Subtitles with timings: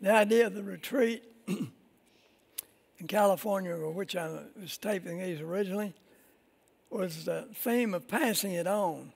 [0.00, 1.70] The idea of the retreat in
[3.06, 5.94] California, which I was taping these originally,
[6.90, 9.12] was the theme of passing it on.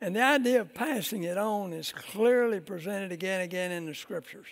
[0.00, 3.94] And the idea of passing it on is clearly presented again and again in the
[3.94, 4.46] scriptures.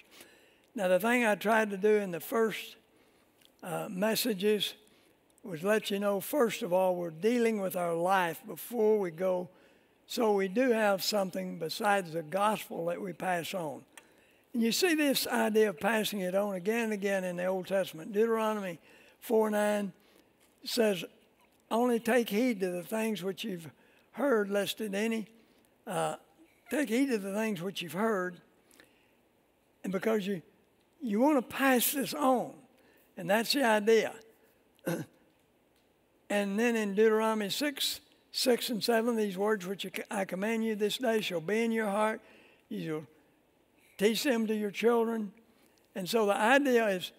[0.74, 2.76] Now, the thing I tried to do in the first
[3.62, 4.74] uh, messages
[5.44, 9.48] was let you know, first of all, we're dealing with our life before we go.
[10.06, 13.82] So we do have something besides the gospel that we pass on.
[14.54, 17.66] And you see this idea of passing it on again and again in the Old
[17.66, 18.12] Testament.
[18.12, 18.78] Deuteronomy
[19.18, 19.92] 4 9
[20.64, 21.04] says,
[21.70, 23.68] Only take heed to the things which you've
[24.12, 25.26] heard, lest in any,
[25.88, 26.16] uh,
[26.70, 28.40] take heed to the things which you've heard,
[29.82, 30.40] and because you,
[31.02, 32.54] you want to pass this on.
[33.16, 34.12] And that's the idea.
[36.30, 40.98] and then in Deuteronomy 6, 6 and 7, these words which I command you this
[40.98, 42.20] day shall be in your heart.
[42.68, 43.06] You
[43.98, 45.32] teach them to your children.
[45.94, 47.12] And so the idea is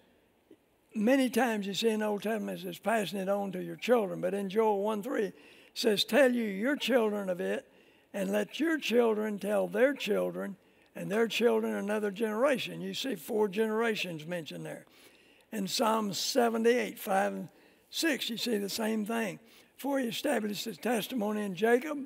[0.94, 4.20] many times you see in the Old Testament is passing it on to your children.
[4.20, 5.32] But in Joel 1 3,
[5.74, 7.66] says, Tell you your children of it,
[8.14, 10.56] and let your children tell their children,
[10.94, 12.80] and their children another generation.
[12.80, 14.86] You see four generations mentioned there.
[15.52, 17.48] In Psalm 78, 5 and
[17.90, 19.38] 6, you see the same thing.
[19.76, 21.98] For he established his testimony in Jacob,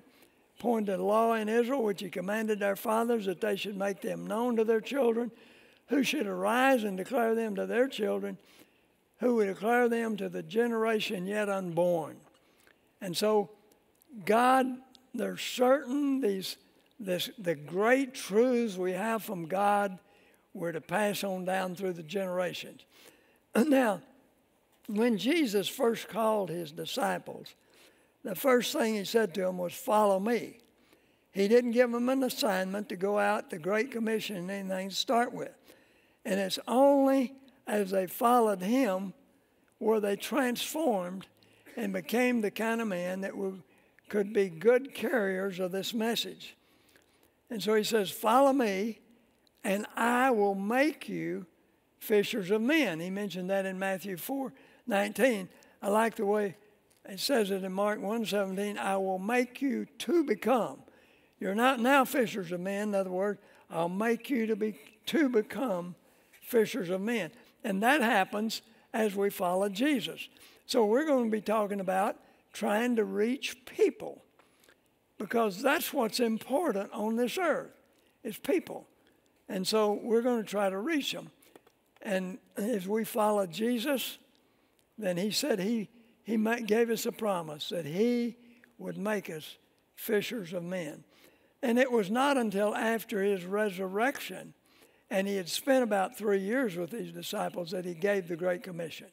[0.60, 4.56] appointed law in Israel, which he commanded their fathers that they should make them known
[4.56, 5.30] to their children,
[5.88, 8.36] who should arise and declare them to their children,
[9.20, 12.16] who would declare them to the generation yet unborn.
[13.00, 13.48] And so,
[14.26, 14.66] God,
[15.14, 16.58] there's certain these
[17.02, 19.98] this, the great truths we have from God
[20.52, 22.84] we're to pass on down through the generations.
[23.56, 24.02] Now,
[24.88, 27.54] when Jesus first called his disciples,
[28.22, 30.58] the first thing he said to them was, Follow me.
[31.32, 34.94] He didn't give them an assignment to go out, the Great Commission, and anything to
[34.94, 35.52] start with.
[36.24, 37.34] And it's only
[37.66, 39.14] as they followed him
[39.78, 41.26] were they transformed
[41.76, 43.32] and became the kind of man that
[44.08, 46.56] could be good carriers of this message.
[47.48, 49.00] And so he says, Follow me,
[49.64, 51.46] and I will make you
[51.98, 53.00] fishers of men.
[53.00, 54.52] He mentioned that in Matthew 4
[54.86, 55.48] 19.
[55.82, 56.56] I like the way
[57.08, 60.78] it says it in Mark 1.17, I will make you to become.
[61.38, 62.88] You're not now fishers of men.
[62.88, 63.40] In other words,
[63.70, 65.94] I'll make you to be to become
[66.42, 67.30] fishers of men.
[67.64, 68.62] And that happens
[68.92, 70.28] as we follow Jesus.
[70.66, 72.16] So we're going to be talking about
[72.52, 74.22] trying to reach people
[75.18, 77.72] because that's what's important on this earth
[78.22, 78.86] is people.
[79.48, 81.30] And so we're going to try to reach them.
[82.02, 84.18] And as we follow Jesus,
[84.96, 85.88] then he said he,
[86.30, 88.36] he gave us a promise that he
[88.78, 89.56] would make us
[89.94, 91.04] fishers of men.
[91.62, 94.54] And it was not until after his resurrection,
[95.10, 98.62] and he had spent about three years with these disciples, that he gave the Great
[98.62, 99.08] Commission.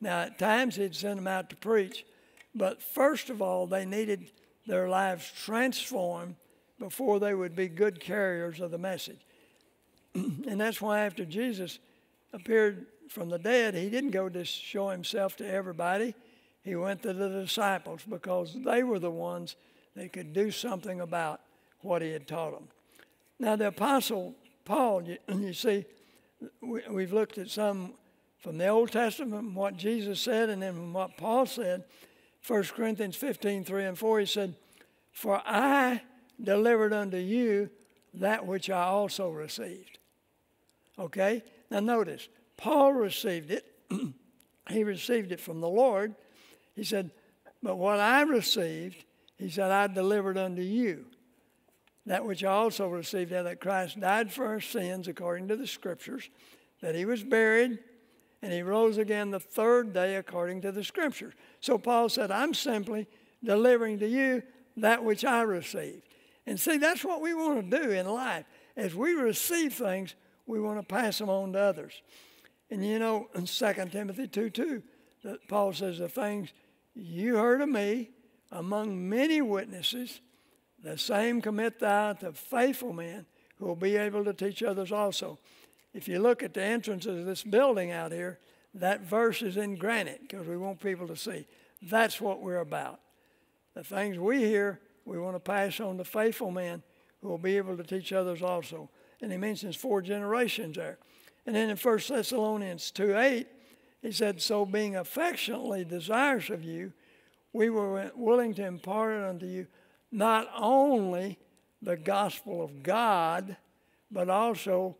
[0.00, 2.04] Now, at times he'd send them out to preach,
[2.54, 4.30] but first of all, they needed
[4.66, 6.34] their lives transformed
[6.78, 9.20] before they would be good carriers of the message.
[10.14, 11.78] and that's why after Jesus
[12.32, 16.14] appeared from the dead, he didn't go to show himself to everybody.
[16.66, 19.54] He went to the disciples because they were the ones
[19.94, 21.40] that could do something about
[21.78, 22.66] what he had taught them.
[23.38, 24.34] Now, the Apostle
[24.64, 25.84] Paul, you, you see,
[26.60, 27.92] we, we've looked at some
[28.40, 31.84] from the Old Testament, what Jesus said, and then from what Paul said.
[32.44, 34.56] 1 Corinthians 15, 3 and 4, he said,
[35.12, 36.02] For I
[36.42, 37.70] delivered unto you
[38.14, 40.00] that which I also received.
[40.98, 41.44] Okay?
[41.70, 43.72] Now notice, Paul received it.
[44.68, 46.16] he received it from the Lord.
[46.76, 47.10] He said,
[47.62, 49.04] But what I received,
[49.36, 51.06] he said, I delivered unto you.
[52.04, 56.30] That which I also received, that Christ died for our sins according to the Scriptures,
[56.80, 57.80] that he was buried,
[58.42, 61.34] and he rose again the third day according to the Scriptures.
[61.60, 63.08] So Paul said, I'm simply
[63.42, 64.42] delivering to you
[64.76, 66.02] that which I received.
[66.46, 68.44] And see, that's what we want to do in life.
[68.76, 70.14] As we receive things,
[70.46, 72.02] we want to pass them on to others.
[72.70, 74.82] And you know, in 2 Timothy 2 2,
[75.24, 76.52] that Paul says, The things
[76.96, 78.10] you heard of me
[78.50, 80.20] among many witnesses,
[80.82, 83.26] the same commit thou to faithful men
[83.56, 85.38] who will be able to teach others also.
[85.92, 88.38] If you look at the entrance of this building out here,
[88.74, 91.46] that verse is in granite because we want people to see.
[91.82, 93.00] That's what we're about.
[93.74, 96.82] The things we hear, we want to pass on to faithful men
[97.20, 98.90] who will be able to teach others also.
[99.20, 100.98] And he mentions four generations there.
[101.46, 103.46] And then in 1 Thessalonians 2 8,
[104.02, 106.92] he said, So being affectionately desirous of you,
[107.52, 109.66] we were willing to impart unto you
[110.12, 111.38] not only
[111.82, 113.56] the gospel of God,
[114.10, 114.96] but also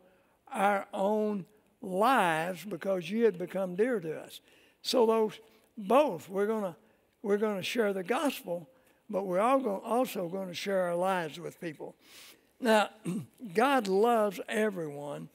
[0.52, 1.44] our own
[1.80, 4.40] lives because you had become dear to us.
[4.82, 5.38] So those
[5.76, 6.76] both we're gonna
[7.22, 8.68] we're gonna share the gospel,
[9.10, 11.94] but we're all also going to share our lives with people.
[12.60, 12.90] Now,
[13.54, 15.28] God loves everyone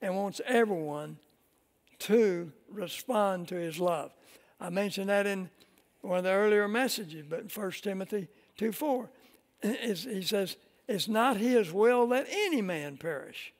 [0.00, 1.18] and wants everyone
[2.00, 4.12] to respond to His love.
[4.60, 5.50] I mentioned that in
[6.00, 9.10] one of the earlier messages, but in 1 Timothy 2 4,
[9.62, 10.56] he says,
[10.88, 13.52] It's not His will that any man perish.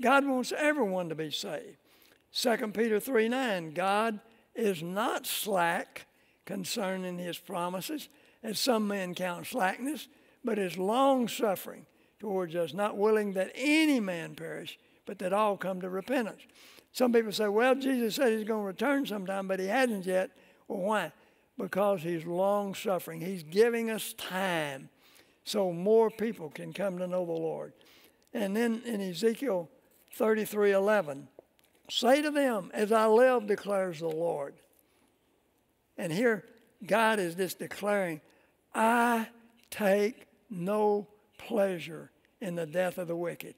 [0.00, 1.76] God wants everyone to be saved.
[2.34, 4.20] 2 Peter 3 9, God
[4.54, 6.06] is not slack
[6.44, 8.08] concerning His promises,
[8.42, 10.08] as some men count slackness,
[10.44, 11.86] but is long suffering
[12.18, 16.42] towards us, not willing that any man perish, but that all come to repentance.
[16.92, 20.30] Some people say, well, Jesus said he's going to return sometime, but he hasn't yet.
[20.68, 21.12] Well, why?
[21.58, 23.20] Because he's long suffering.
[23.20, 24.90] He's giving us time
[25.44, 27.72] so more people can come to know the Lord.
[28.34, 29.68] And then in Ezekiel
[30.14, 31.28] 33 11,
[31.90, 34.54] say to them, As I live, declares the Lord.
[35.96, 36.44] And here,
[36.86, 38.20] God is just declaring,
[38.74, 39.28] I
[39.70, 41.06] take no
[41.38, 42.10] pleasure
[42.40, 43.54] in the death of the wicked,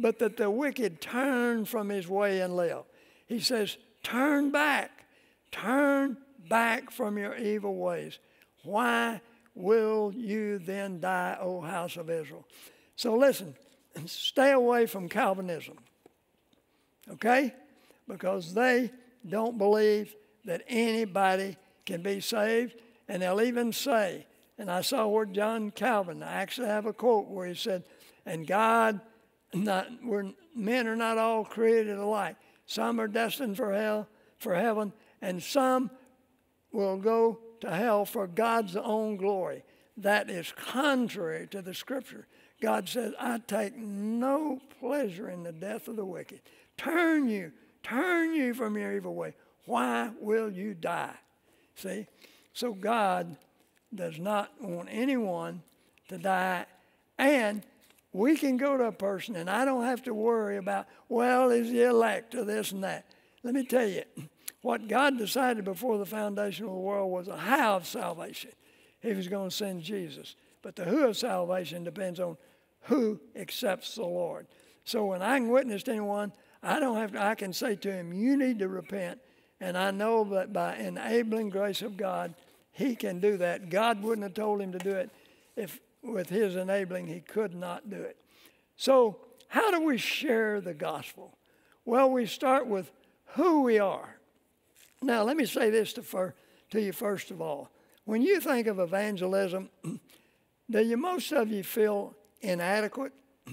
[0.00, 2.82] but that the wicked turn from his way and live.
[3.26, 5.04] He says, Turn back,
[5.52, 6.16] turn
[6.48, 8.18] back from your evil ways.
[8.64, 9.20] Why
[9.54, 12.46] will you then die, O house of Israel?
[12.96, 13.54] So listen,
[14.06, 15.76] stay away from Calvinism,
[17.12, 17.54] okay?
[18.08, 18.90] Because they
[19.28, 20.14] don't believe
[20.44, 22.74] that anybody can be saved,
[23.08, 24.26] and they'll even say,
[24.58, 27.84] and I saw where John Calvin, I actually have a quote where he said,
[28.26, 29.00] and God,
[29.52, 32.36] not, we're, men are not all created alike.
[32.66, 34.08] Some are destined for hell,
[34.38, 35.90] for heaven, and some
[36.72, 39.64] will go to hell for God's own glory.
[39.96, 42.26] That is contrary to the scripture.
[42.62, 46.40] God says, I take no pleasure in the death of the wicked.
[46.76, 47.52] Turn you,
[47.82, 49.34] turn you from your evil way.
[49.66, 51.14] Why will you die?
[51.74, 52.06] See?
[52.52, 53.36] So God
[53.94, 55.62] does not want anyone
[56.08, 56.66] to die.
[57.18, 57.62] And
[58.12, 61.68] we can go to a person, and I don't have to worry about, well, is
[61.68, 63.06] he elect or this and that.
[63.42, 64.02] Let me tell you,
[64.62, 68.50] what God decided before the foundation of the world was a how of salvation.
[69.00, 70.36] He was going to send Jesus.
[70.62, 72.36] But the who of salvation depends on
[72.82, 74.46] who accepts the Lord.
[74.84, 77.92] So when I can witness to anyone, I don't have to, I can say to
[77.92, 79.20] him, you need to repent.
[79.60, 82.34] And I know that by enabling grace of God,
[82.72, 83.70] he can do that.
[83.70, 85.10] God wouldn't have told him to do it
[85.56, 88.16] if, with his enabling, he could not do it.
[88.76, 89.18] So,
[89.48, 91.36] how do we share the gospel?
[91.84, 92.90] Well, we start with
[93.34, 94.16] who we are.
[95.02, 96.32] Now, let me say this to,
[96.70, 97.70] to you first of all.
[98.04, 99.70] When you think of evangelism,
[100.70, 103.12] do you most of you feel inadequate?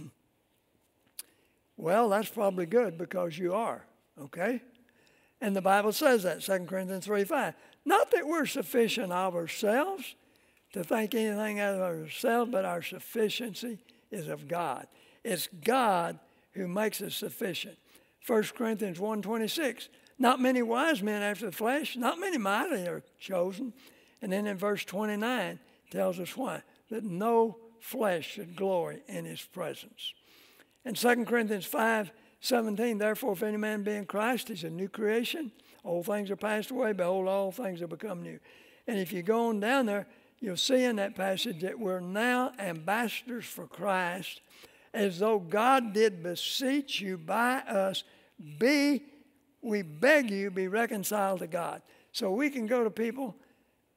[1.78, 3.86] well, that's probably good because you are,
[4.22, 4.62] okay?
[5.42, 7.54] And the Bible says that, 2 Corinthians 3 5.
[7.86, 10.16] Not that we're sufficient of ourselves
[10.74, 13.80] to think anything of ourselves, but our sufficiency
[14.12, 14.88] is of God.
[15.24, 16.20] It's God
[16.54, 17.78] who makes us sufficient.
[18.26, 19.88] 1 Corinthians 1.26,
[20.20, 23.74] not many wise men after the flesh, not many mighty are chosen.
[24.22, 25.60] And then in verse 29
[25.92, 30.14] tells us why, that no flesh should glory in his presence.
[30.84, 34.90] In 2 Corinthians 5, 17, therefore, if any man be in Christ, he's a new
[34.90, 35.52] creation.
[35.84, 36.94] Old things are passed away.
[36.94, 38.40] Behold, all things have become new.
[38.88, 40.08] And if you go on down there,
[40.40, 44.42] you'll see in that passage that we're now ambassadors for Christ,
[44.94, 48.04] as though God did beseech you by us,
[48.60, 49.04] be,
[49.62, 51.82] we beg you, be reconciled to God.
[52.12, 53.36] So we can go to people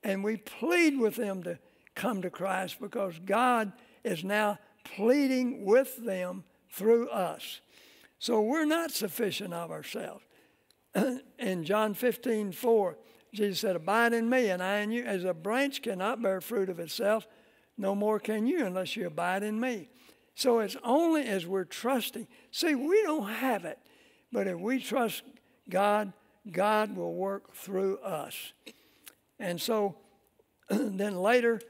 [0.02, 1.58] and we plead with them to
[1.94, 3.72] come to Christ because God
[4.04, 7.60] is now pleading with them through us.
[8.18, 10.24] So we're not sufficient of ourselves.
[11.38, 12.98] in John 15, 4,
[13.32, 15.04] Jesus said, Abide in me and I in you.
[15.04, 17.26] As a branch cannot bear fruit of itself,
[17.78, 19.88] no more can you unless you abide in me.
[20.34, 22.26] So it's only as we're trusting.
[22.50, 23.78] See, we don't have it,
[24.32, 25.22] but if we trust
[25.68, 26.12] God,
[26.50, 28.52] God will work through us.
[29.38, 29.96] And so
[30.70, 31.60] then later,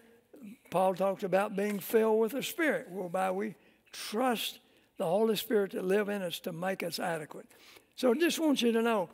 [0.71, 3.55] Paul talks about being filled with the Spirit, whereby we
[3.93, 4.59] trust
[4.97, 7.47] the Holy Spirit to live in us to make us adequate.
[7.97, 9.09] So I just want you to know,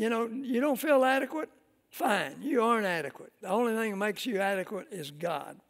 [0.00, 1.50] you know, you don't feel adequate?
[1.90, 3.34] Fine, you aren't adequate.
[3.42, 5.60] The only thing that makes you adequate is God.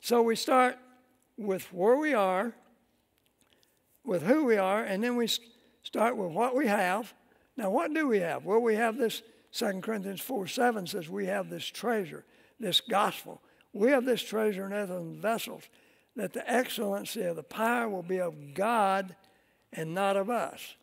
[0.00, 0.78] So we start
[1.36, 2.54] with where we are,
[4.06, 5.28] with who we are, and then we
[5.82, 7.12] start with what we have.
[7.58, 8.46] Now, what do we have?
[8.46, 9.20] Well, we have this,
[9.52, 12.24] 2 Corinthians 4 7 says we have this treasure,
[12.58, 13.42] this gospel.
[13.74, 15.64] We have this treasure in earthen vessels,
[16.16, 19.14] that the excellency of the power will be of God
[19.74, 20.76] and not of us.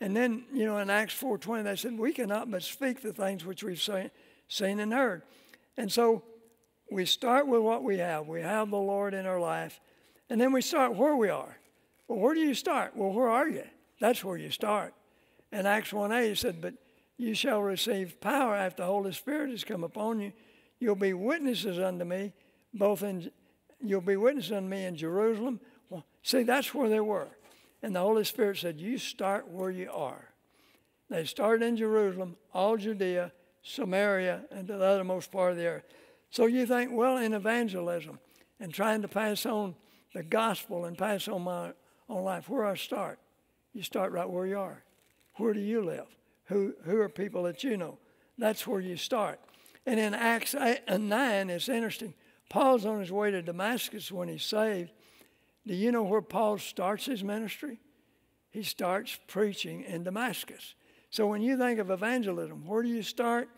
[0.00, 3.44] And then, you know, in Acts 4.20, they said, we cannot but speak the things
[3.44, 5.22] which we've seen and heard.
[5.76, 6.22] And so
[6.90, 8.26] we start with what we have.
[8.26, 9.80] We have the Lord in our life.
[10.30, 11.56] And then we start where we are.
[12.06, 12.96] Well, where do you start?
[12.96, 13.64] Well, where are you?
[14.00, 14.94] That's where you start.
[15.50, 16.74] In Acts 1 8, he said, But
[17.16, 20.32] you shall receive power after the Holy Spirit has come upon you.
[20.78, 22.32] You'll be witnesses unto me,
[22.72, 23.30] both in
[23.80, 25.60] you'll be witnesses unto me in Jerusalem.
[25.90, 27.28] Well, see, that's where they were.
[27.82, 30.28] And the Holy Spirit said, You start where you are.
[31.08, 33.32] They started in Jerusalem, all Judea,
[33.62, 35.84] Samaria, and to the uttermost part of the earth.
[36.30, 38.18] So you think, well, in evangelism
[38.60, 39.74] and trying to pass on
[40.14, 41.72] the gospel and pass on my
[42.08, 43.18] own life, where I start?
[43.72, 44.82] You start right where you are.
[45.36, 46.06] Where do you live?
[46.46, 47.98] Who, who are people that you know?
[48.36, 49.40] That's where you start.
[49.86, 52.14] And in Acts 8 and 9, it's interesting.
[52.48, 54.90] Paul's on his way to Damascus when he's saved.
[55.68, 57.78] Do you know where Paul starts his ministry?
[58.48, 60.74] He starts preaching in Damascus.
[61.10, 63.50] So when you think of evangelism, where do you start?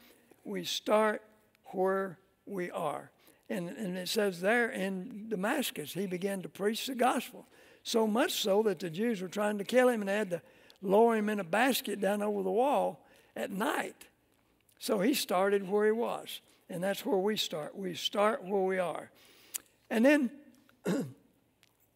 [0.42, 1.22] We start
[1.66, 3.12] where we are.
[3.48, 7.46] And, and it says there in Damascus, he began to preach the gospel.
[7.84, 10.42] So much so that the Jews were trying to kill him and they had to
[10.82, 14.08] lower him in a basket down over the wall at night.
[14.80, 16.40] So he started where he was.
[16.68, 17.76] And that's where we start.
[17.76, 19.10] We start where we are.
[19.88, 20.30] And then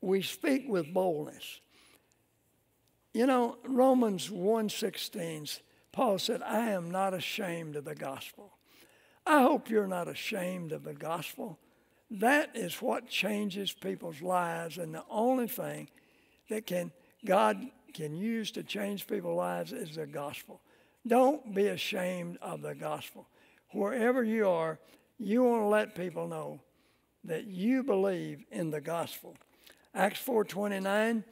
[0.05, 1.61] we speak with boldness.
[3.13, 5.61] You know, Romans 1:16,
[5.93, 8.59] Paul said, "I am not ashamed of the gospel."
[9.27, 11.59] I hope you're not ashamed of the gospel.
[12.11, 15.89] That is what changes people's lives, and the only thing
[16.49, 16.93] that can
[17.25, 20.61] God can use to change people's lives is the gospel.
[21.07, 23.27] Don't be ashamed of the gospel.
[23.71, 24.79] Wherever you are,
[25.19, 26.61] you want to let people know
[27.23, 29.37] that you believe in the gospel.
[29.95, 31.25] Acts 4:29,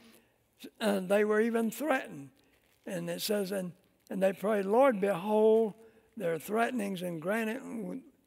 [0.80, 2.30] uh, they were even threatened,
[2.86, 3.72] and it says, and
[4.12, 5.72] and they prayed, Lord, behold
[6.18, 7.62] their threatenings, and grant it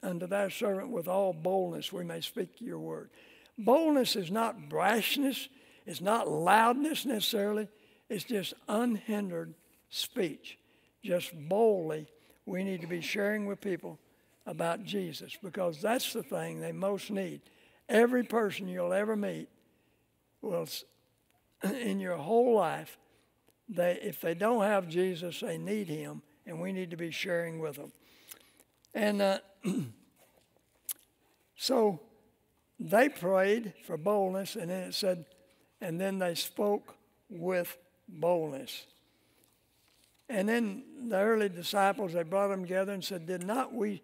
[0.01, 3.12] unto thy servant with all boldness we may speak your word.
[3.58, 5.48] Boldness is not brashness,
[5.86, 7.68] it's not loudness necessarily,
[8.10, 9.54] it's just unhindered
[9.89, 10.58] speech.
[11.04, 12.08] Just boldly,
[12.48, 14.00] we need to be sharing with people
[14.48, 17.42] about Jesus because that's the thing they most need.
[17.88, 19.50] Every person you'll ever meet
[20.45, 20.67] will,
[21.63, 22.97] in your whole life,
[23.67, 27.59] they, if they don't have Jesus, they need him, and we need to be sharing
[27.59, 27.91] with them.
[28.93, 29.39] And uh,
[31.55, 31.99] so
[32.79, 35.25] they prayed for boldness, and then it said,
[35.81, 36.95] and then they spoke
[37.29, 38.85] with boldness.
[40.29, 44.01] And then the early disciples, they brought them together and said, Did not we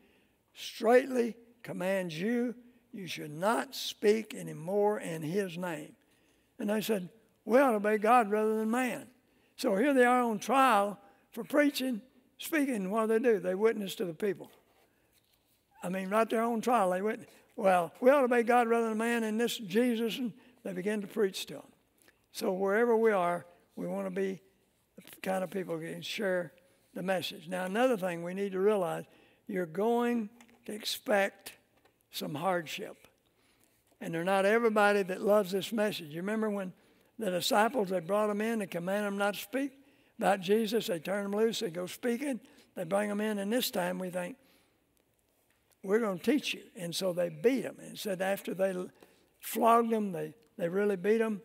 [0.54, 2.54] straightly command you,
[2.94, 5.96] you should not speak anymore in his name?
[6.62, 7.10] And they said,
[7.44, 9.08] We ought to obey God rather than man.
[9.56, 11.00] So here they are on trial
[11.32, 12.02] for preaching,
[12.38, 12.92] speaking.
[12.92, 13.40] What do they do?
[13.40, 14.52] They witness to the people.
[15.84, 18.90] I mean, right there on trial, they went, well, we ought to obey God rather
[18.90, 21.64] than man, and this Jesus, and they began to preach to them.
[22.32, 24.40] So wherever we are, we want to be
[24.96, 26.54] the kind of people who can share
[26.94, 27.48] the message.
[27.48, 29.06] Now, another thing we need to realize,
[29.48, 30.30] you're going
[30.68, 31.54] to expect
[32.12, 33.01] some hardship.
[34.02, 36.10] And they're not everybody that loves this message.
[36.10, 36.74] You remember when
[37.20, 39.72] the disciples, they brought them in, they commanded them not to speak
[40.18, 42.40] about Jesus, they turn them loose, they go speaking,
[42.76, 44.36] they bring them in, and this time we think,
[45.84, 46.62] we're going to teach you.
[46.76, 47.78] And so they beat them.
[47.80, 48.76] And said after they
[49.40, 51.42] flogged them, they, they really beat them,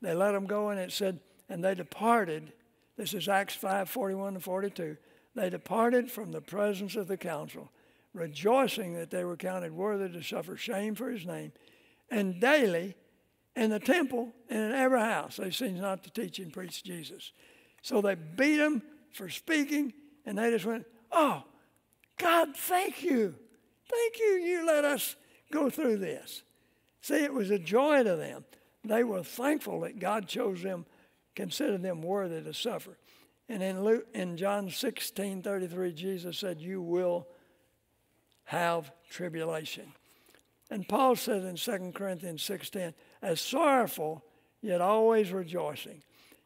[0.00, 2.52] they let them go, and it said, and they departed.
[2.96, 4.96] This is Acts 5 41 to 42.
[5.34, 7.70] They departed from the presence of the council,
[8.12, 11.52] rejoicing that they were counted worthy to suffer shame for his name.
[12.12, 12.94] And daily
[13.56, 17.32] in the temple and in every house they seemed not to teach and preach Jesus.
[17.80, 19.92] So they beat him for speaking,
[20.26, 21.42] and they just went, Oh,
[22.18, 23.34] God, thank you.
[23.90, 25.16] Thank you, you let us
[25.50, 26.42] go through this.
[27.00, 28.44] See, it was a joy to them.
[28.84, 30.86] They were thankful that God chose them,
[31.34, 32.98] considered them worthy to suffer.
[33.48, 37.26] And in, Luke, in John 16 33, Jesus said, You will
[38.44, 39.92] have tribulation.
[40.72, 44.24] And Paul said in 2 Corinthians 6:10, as sorrowful,
[44.62, 46.02] yet always rejoicing.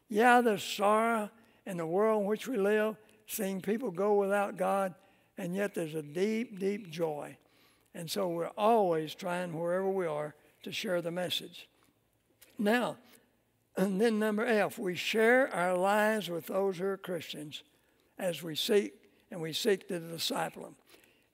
[0.09, 1.30] Yeah, there's sorrow
[1.64, 2.97] in the world in which we live,
[3.28, 4.97] seeing people go without God,
[5.38, 7.37] and yet there's a deep, deep joy.
[7.95, 11.68] And so we're always trying, wherever we are, to share the message.
[12.59, 12.97] Now,
[13.76, 17.62] and then number F, we share our lives with those who are Christians
[18.18, 18.92] as we seek
[19.30, 20.76] and we seek to disciple them.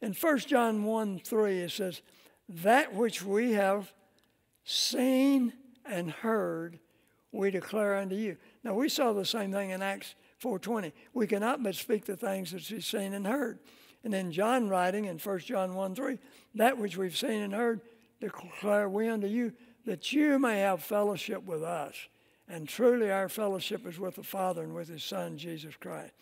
[0.02, 2.02] In 1 John 1 3, it says,
[2.60, 3.92] That which we have
[4.64, 5.54] seen
[5.86, 6.78] and heard,
[7.32, 8.36] we declare unto you.
[8.62, 10.92] Now we saw the same thing in Acts 4:20.
[11.14, 13.58] We cannot but speak the things that we've seen and heard.
[14.04, 16.18] And then John writing in 1 John 1 3,
[16.56, 17.80] that which we've seen and heard,
[18.20, 19.52] declare we unto you,
[19.86, 21.94] that you may have fellowship with us.
[22.48, 26.12] And truly our fellowship is with the Father and with his Son, Jesus Christ.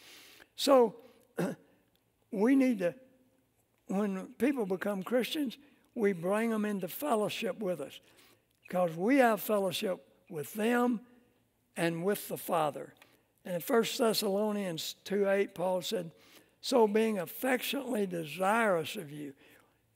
[0.55, 0.97] So
[2.31, 2.95] we need to,
[3.87, 5.57] when people become Christians,
[6.01, 8.01] we bring them into fellowship with us
[8.67, 11.01] because we have fellowship with them
[11.77, 12.95] and with the Father.
[13.45, 16.11] And in 1 Thessalonians 2 8, Paul said,
[16.63, 19.35] So being affectionately desirous of you.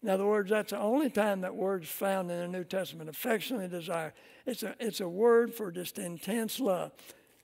[0.03, 3.69] In other words, that's the only time that word's found in the New Testament, affectionately
[3.69, 4.13] desire.
[4.45, 6.93] It's a, it's a word for just intense love.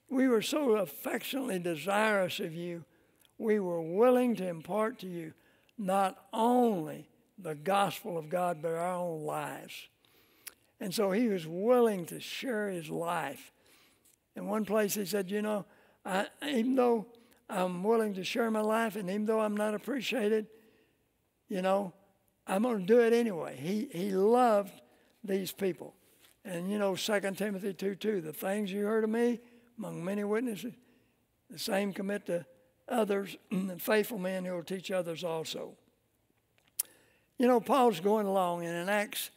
[0.07, 2.85] We were so affectionately desirous of you,
[3.39, 5.33] we were willing to impart to you
[5.79, 7.07] not only
[7.41, 9.87] the gospel of God, but our own lives.
[10.79, 13.51] And so he was willing to share his life.
[14.35, 15.65] In one place, he said, You know,
[16.05, 17.05] I, even though
[17.49, 20.47] I'm willing to share my life and even though I'm not appreciated,
[21.49, 21.93] you know,
[22.47, 23.57] I'm going to do it anyway.
[23.57, 24.73] He, he loved
[25.23, 25.93] these people.
[26.43, 29.39] And you know, 2 Timothy 2 2, the things you heard of me
[29.77, 30.73] among many witnesses,
[31.49, 32.45] the same commit to
[32.87, 35.77] others, and faithful men who will teach others also.
[37.41, 39.31] You know, Paul's going along, and in Acts,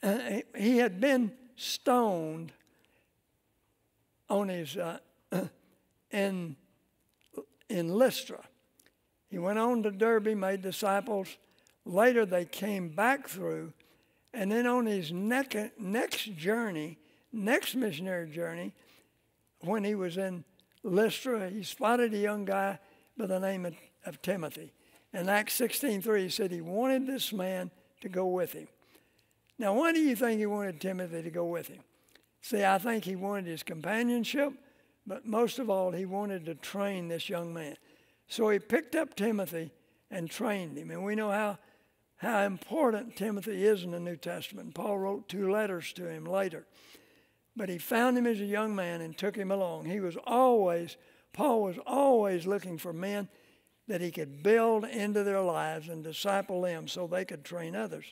[0.00, 2.52] uh, he had been stoned
[4.30, 4.98] on his uh,
[6.12, 6.54] in
[7.68, 8.44] in Lystra.
[9.28, 11.36] He went on to Derbe, made disciples.
[11.84, 13.72] Later, they came back through,
[14.32, 16.96] and then on his next next journey,
[17.32, 18.72] next missionary journey,
[19.62, 20.44] when he was in
[20.84, 22.78] Lystra, he spotted a young guy
[23.18, 24.72] by the name of, of Timothy.
[25.16, 27.70] In Acts 16:3, he said he wanted this man
[28.02, 28.68] to go with him.
[29.58, 31.82] Now, why do you think he wanted Timothy to go with him?
[32.42, 34.52] See, I think he wanted his companionship,
[35.06, 37.78] but most of all, he wanted to train this young man.
[38.28, 39.72] So he picked up Timothy
[40.10, 40.90] and trained him.
[40.90, 41.56] And we know how,
[42.18, 44.74] how important Timothy is in the New Testament.
[44.74, 46.66] Paul wrote two letters to him later.
[47.56, 49.86] But he found him as a young man and took him along.
[49.86, 50.98] He was always,
[51.32, 53.30] Paul was always looking for men
[53.88, 58.04] that he could build into their lives and disciple them so they could train others.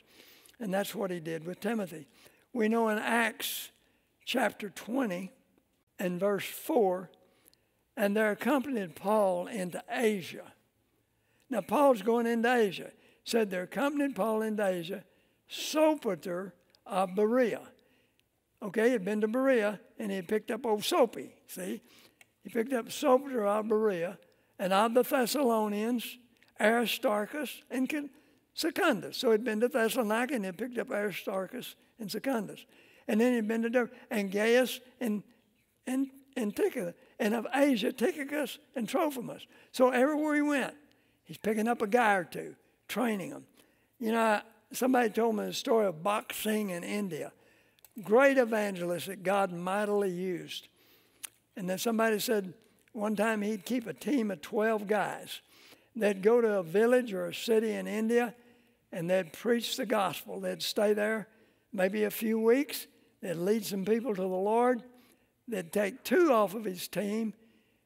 [0.59, 2.07] And that's what he did with Timothy.
[2.53, 3.71] We know in Acts
[4.25, 5.31] chapter 20
[5.99, 7.09] and verse 4,
[7.97, 10.53] and they accompanied Paul into Asia.
[11.49, 12.91] Now, Paul's going into Asia.
[13.23, 15.03] Said they accompanied Paul into Asia,
[15.49, 16.51] Sopater
[16.85, 17.61] of Berea.
[18.61, 21.33] Okay, he'd been to Berea and he picked up old Soapy.
[21.47, 21.81] See?
[22.43, 24.17] He picked up Sopater of Berea
[24.59, 26.17] and of the Thessalonians,
[26.59, 28.09] Aristarchus and
[28.53, 29.17] Secundus.
[29.17, 32.65] So he'd been to Thessalonica and he'd picked up Aristarchus and Secundus.
[33.07, 35.21] And then he'd been to Derbe, and Gaius and,
[35.85, 39.45] and, and Tychicus, and of Asia, Tychicus and Trophimus.
[39.71, 40.73] So everywhere he went,
[41.23, 42.55] he's picking up a guy or two,
[42.87, 43.45] training them.
[43.99, 44.41] You know,
[44.71, 47.31] somebody told me the story of Bakht Singh in India.
[48.03, 50.67] Great evangelist that God mightily used.
[51.55, 52.53] And then somebody said
[52.95, 55.41] one time he'd keep a team of 12 guys.
[55.97, 58.33] They'd go to a village or a city in India
[58.91, 60.39] and they'd preach the gospel.
[60.39, 61.27] They'd stay there
[61.73, 62.87] maybe a few weeks.
[63.21, 64.81] They'd lead some people to the Lord.
[65.47, 67.33] They'd take two off of his team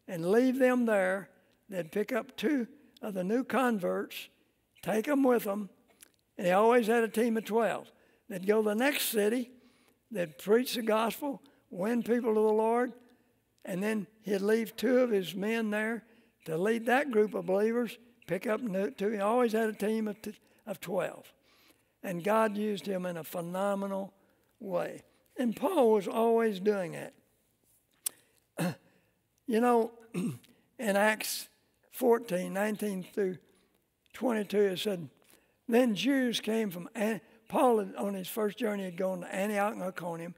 [0.07, 1.29] and leave them there.
[1.69, 2.67] They'd pick up two
[3.01, 4.29] of the new converts,
[4.83, 5.69] take them with them,
[6.37, 7.91] and he always had a team of 12.
[8.29, 9.49] They'd go to the next city,
[10.11, 11.41] they'd preach the gospel,
[11.71, 12.93] win people to the Lord,
[13.65, 16.03] and then he'd leave two of his men there
[16.45, 18.61] to lead that group of believers, pick up
[18.97, 19.09] two.
[19.09, 20.17] He always had a team of
[20.65, 21.33] of 12.
[22.03, 24.13] And God used him in a phenomenal
[24.59, 25.03] way.
[25.37, 27.13] And Paul was always doing it.
[29.47, 31.49] you know, in Acts
[31.91, 33.37] 14, 19 through
[34.13, 35.09] 22, it said,
[35.67, 36.89] Then Jews came from,
[37.49, 40.35] Paul on his first journey had gone to Antioch and Iconium.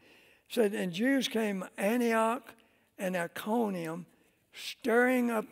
[0.49, 2.53] Said, and Jews came Antioch
[3.02, 4.06] and Iconium,
[4.54, 5.46] stirring up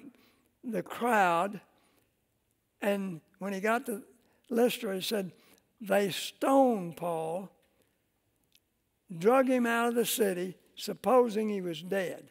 [0.64, 1.60] the crowd.
[2.80, 4.04] And when he got to
[4.50, 5.32] Lystra he said,
[5.82, 7.50] They stoned Paul,
[9.18, 12.30] drug him out of the city, supposing he was dead.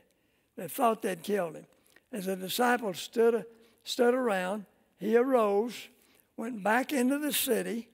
[0.57, 1.67] They thought they'd killed him.
[2.13, 3.45] As the disciples stood,
[3.85, 4.67] stood around,
[4.99, 5.89] he arose,
[6.37, 7.89] went back into the city,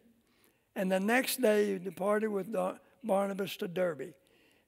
[0.76, 2.54] and the next day he departed with
[3.02, 4.12] Barnabas to Derbe.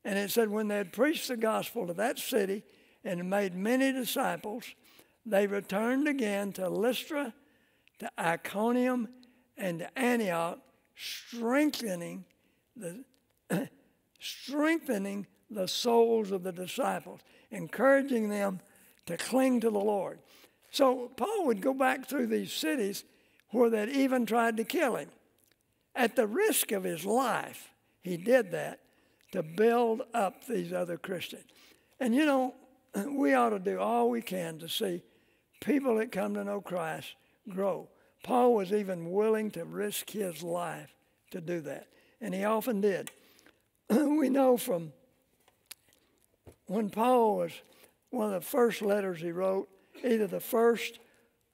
[0.06, 2.62] And it said, when they had preached the gospel to that city
[3.04, 4.62] and made many disciples,
[5.26, 7.34] they returned again to Lystra,
[7.98, 9.08] to Iconium,
[9.56, 10.60] and to Antioch,
[10.94, 12.24] strengthening
[12.76, 13.02] the,
[14.20, 17.18] strengthening the souls of the disciples,
[17.50, 18.60] encouraging them
[19.06, 20.20] to cling to the Lord.
[20.70, 23.02] So Paul would go back through these cities
[23.50, 25.08] where they'd even tried to kill him.
[25.96, 27.70] At the risk of his life,
[28.02, 28.78] he did that
[29.32, 31.44] to build up these other Christians.
[32.00, 32.54] And you know,
[33.06, 35.02] we ought to do all we can to see
[35.60, 37.14] people that come to know Christ
[37.48, 37.88] grow.
[38.22, 40.94] Paul was even willing to risk his life
[41.30, 41.88] to do that,
[42.20, 43.10] and he often did.
[43.90, 44.92] we know from
[46.66, 47.52] when Paul was
[48.10, 49.68] one of the first letters he wrote,
[50.04, 50.98] either the first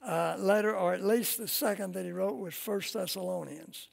[0.05, 3.89] uh, letter or at least the second that he wrote was First Thessalonians.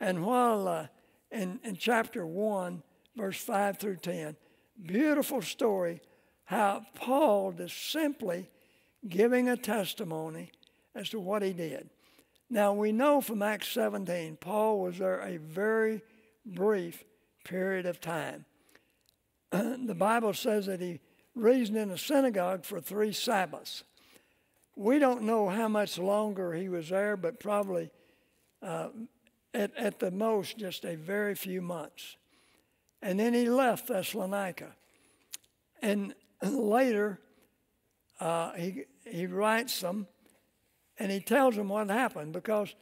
[0.00, 0.86] And while uh,
[1.30, 2.82] in, in chapter 1,
[3.16, 4.36] verse 5 through 10,
[4.84, 6.00] beautiful story
[6.44, 8.50] how Paul is simply
[9.08, 10.50] giving a testimony
[10.94, 11.88] as to what he did.
[12.50, 16.02] Now we know from Acts 17, Paul was there a very
[16.44, 17.04] brief
[17.44, 18.44] period of time.
[19.50, 21.00] the Bible says that he
[21.34, 23.84] reasoned in a synagogue for three Sabbaths.
[24.76, 27.90] We don't know how much longer he was there, but probably
[28.62, 28.88] uh,
[29.54, 32.16] at, at the most just a very few months.
[33.02, 34.74] And then he left Thessalonica.
[35.82, 37.18] And later,
[38.20, 40.06] uh, he, he writes them
[40.98, 42.74] and he tells them what happened because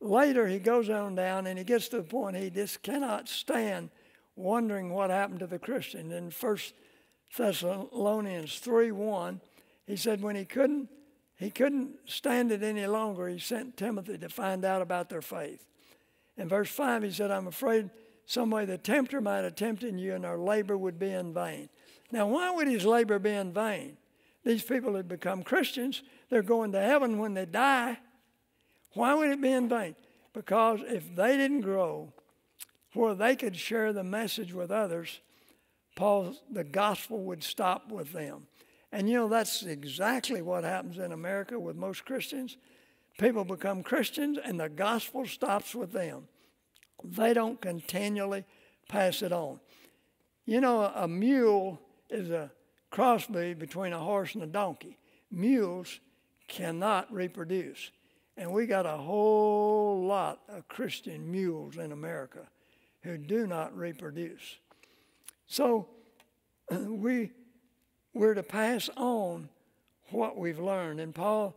[0.00, 3.90] later he goes on down and he gets to the point he just cannot stand
[4.34, 6.10] wondering what happened to the Christian.
[6.10, 6.58] In 1
[7.36, 9.40] Thessalonians 3 1,
[9.86, 10.88] he said when he couldn't
[11.36, 15.64] he couldn't stand it any longer, he sent Timothy to find out about their faith.
[16.36, 17.90] In verse 5, he said, I'm afraid
[18.26, 21.68] some way the tempter might have tempted you and our labor would be in vain.
[22.10, 23.96] Now, why would his labor be in vain?
[24.44, 26.02] These people had become Christians.
[26.28, 27.98] They're going to heaven when they die.
[28.94, 29.94] Why would it be in vain?
[30.32, 32.12] Because if they didn't grow
[32.94, 35.20] where they could share the message with others,
[35.94, 38.46] Paul, the gospel would stop with them.
[38.90, 42.56] And you know, that's exactly what happens in America with most Christians.
[43.18, 46.28] People become Christians and the gospel stops with them.
[47.04, 48.44] They don't continually
[48.88, 49.60] pass it on.
[50.44, 52.50] You know, a mule is a
[52.92, 54.98] crossbreed between a horse and a donkey.
[55.30, 56.00] Mules
[56.48, 57.90] cannot reproduce.
[58.36, 62.48] And we got a whole lot of Christian mules in America
[63.02, 64.58] who do not reproduce.
[65.46, 65.88] So
[66.70, 67.30] we
[68.14, 69.48] we're to pass on
[70.10, 71.00] what we've learned.
[71.00, 71.56] And Paul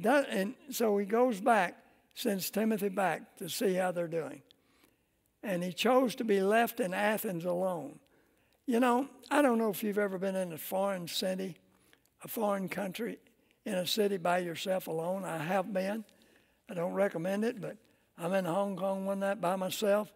[0.00, 1.76] does, and so he goes back,
[2.18, 4.42] sends Timothy back to see how they're doing.
[5.44, 8.00] And he chose to be left in Athens alone.
[8.66, 11.56] You know, I don't know if you've ever been in a foreign city,
[12.24, 13.18] a foreign country,
[13.64, 15.24] in a city by yourself alone.
[15.24, 16.04] I have been.
[16.68, 17.76] I don't recommend it, but
[18.18, 20.12] I'm in Hong Kong one night by myself.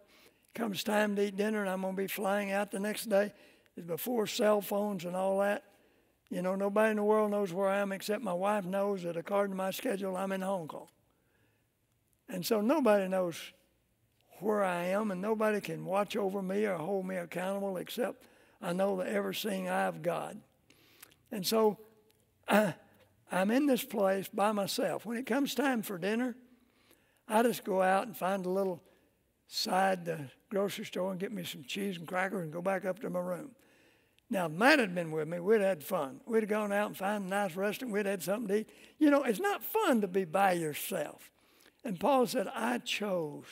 [0.53, 3.31] Comes time to eat dinner, and I'm going to be flying out the next day.
[3.77, 5.63] It's before cell phones and all that.
[6.29, 9.15] You know, nobody in the world knows where I am except my wife knows that
[9.15, 10.87] according to my schedule, I'm in Hong Kong.
[12.29, 13.39] And so nobody knows
[14.39, 18.23] where I am, and nobody can watch over me or hold me accountable except
[18.61, 20.39] I know the ever seeing eye of God.
[21.31, 21.77] And so
[22.47, 22.75] I,
[23.31, 25.05] I'm in this place by myself.
[25.05, 26.35] When it comes time for dinner,
[27.27, 28.81] I just go out and find a little
[29.47, 32.99] side the grocery store and get me some cheese and crackers and go back up
[32.99, 33.51] to my room.
[34.29, 36.21] Now, if Matt had been with me, we'd had fun.
[36.25, 37.93] We'd have gone out and found a nice restaurant.
[37.93, 38.69] We'd had something to eat.
[38.97, 41.29] You know, it's not fun to be by yourself.
[41.83, 43.45] And Paul said, I chose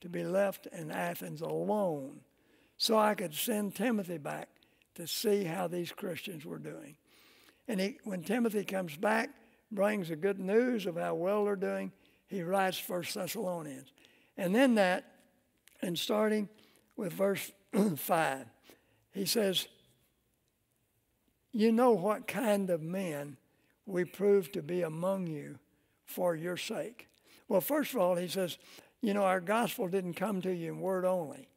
[0.00, 2.20] to be left in Athens alone
[2.76, 4.48] so I could send Timothy back
[4.96, 6.96] to see how these Christians were doing.
[7.68, 9.30] And he, when Timothy comes back,
[9.70, 11.92] brings the good news of how well they're doing,
[12.28, 13.92] he writes First Thessalonians.
[14.36, 15.04] And then that,
[15.82, 16.48] and starting
[16.96, 17.50] with verse
[17.96, 18.46] 5,
[19.12, 19.68] he says,
[21.52, 23.36] You know what kind of men
[23.86, 25.58] we prove to be among you
[26.04, 27.08] for your sake.
[27.48, 28.58] Well, first of all, he says,
[29.02, 31.48] You know, our gospel didn't come to you in word only,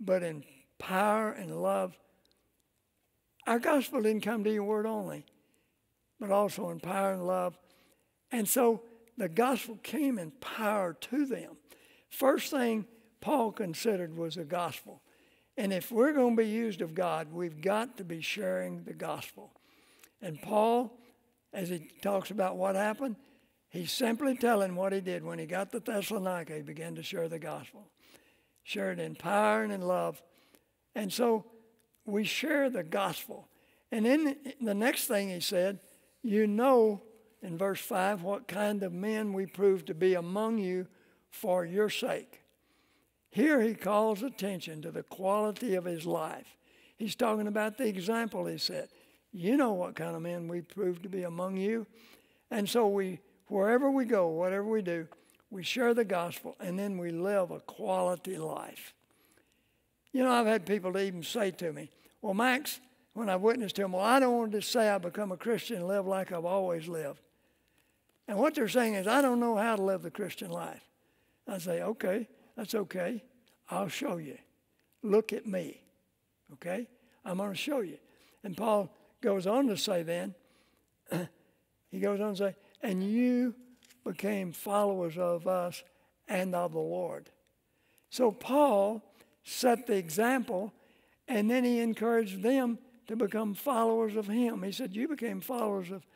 [0.00, 0.44] but in
[0.78, 1.96] power and love
[3.46, 5.24] our gospel didn't come to you in word only,
[6.18, 7.58] but also in power and love.
[8.30, 8.82] And so
[9.16, 11.56] the gospel came in power to them.
[12.10, 12.86] First thing
[13.20, 15.02] Paul considered was the gospel.
[15.56, 18.94] And if we're going to be used of God, we've got to be sharing the
[18.94, 19.52] gospel.
[20.22, 20.98] And Paul,
[21.52, 23.16] as he talks about what happened,
[23.70, 26.54] he's simply telling what he did when he got to Thessalonica.
[26.54, 27.88] He began to share the gospel,
[28.62, 30.22] share it in power and in love.
[30.94, 31.46] And so
[32.04, 33.48] we share the gospel.
[33.90, 35.80] And then the next thing he said,
[36.22, 37.02] you know
[37.42, 40.86] in verse 5 what kind of men we prove to be among you
[41.30, 42.42] for your sake.
[43.30, 46.56] Here he calls attention to the quality of his life.
[46.96, 48.90] He's talking about the example he set.
[49.32, 51.86] You know what kind of men we prove to be among you.
[52.50, 55.06] And so we, wherever we go, whatever we do,
[55.50, 58.94] we share the gospel and then we live a quality life.
[60.12, 61.90] You know, I've had people even say to me,
[62.22, 62.80] Well, Max,
[63.12, 65.36] when I witnessed to them, well, I don't want to just say I become a
[65.36, 67.20] Christian and live like I've always lived.
[68.28, 70.82] And what they're saying is, I don't know how to live the Christian life.
[71.48, 73.24] I say, okay, that's okay.
[73.68, 74.38] I'll show you.
[75.02, 75.80] Look at me.
[76.52, 76.86] Okay?
[77.24, 77.98] I'm going to show you.
[78.44, 80.34] And Paul goes on to say then,
[81.90, 83.54] he goes on to say, and you
[84.04, 85.82] became followers of us
[86.28, 87.30] and of the Lord.
[88.10, 89.02] So Paul
[89.44, 90.72] set the example,
[91.28, 94.62] and then he encouraged them to become followers of him.
[94.62, 96.06] He said, You became followers of,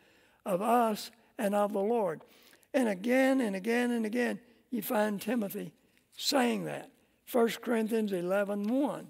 [0.45, 2.23] of us and of the Lord.
[2.73, 5.73] And again and again and again, you find Timothy
[6.17, 6.91] saying that.
[7.31, 9.09] 1 Corinthians 11 1.